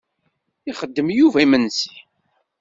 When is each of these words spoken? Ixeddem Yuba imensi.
Ixeddem 0.69 1.07
Yuba 1.17 1.39
imensi. 1.45 1.91